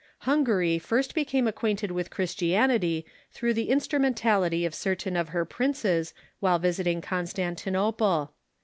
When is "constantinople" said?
7.73-8.33